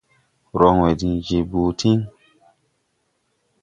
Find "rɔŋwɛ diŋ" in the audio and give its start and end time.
0.59-1.13